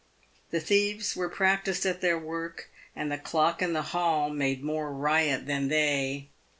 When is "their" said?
2.01-2.17